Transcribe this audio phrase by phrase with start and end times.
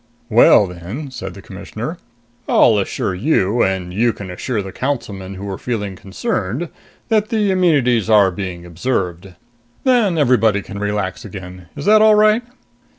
[0.31, 1.99] "Well, then," said the Commissioner,
[2.49, 6.69] "I'll assure you and you can assure the Councilmen who were feeling concerned
[7.09, 9.35] that the amenities are being observed.
[9.83, 11.67] Then everybody can relax again.
[11.75, 12.41] Is that all right?"